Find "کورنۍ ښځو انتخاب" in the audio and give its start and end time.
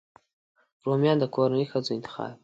1.35-2.31